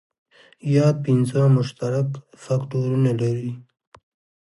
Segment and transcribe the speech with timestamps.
[0.75, 2.09] یاد پنځه مشترک
[2.43, 3.51] فکټورونه لري.